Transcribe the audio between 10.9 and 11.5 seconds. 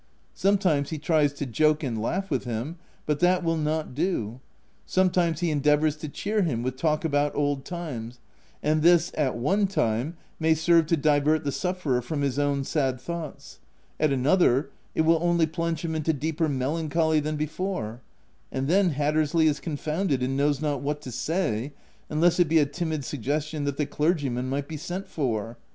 divert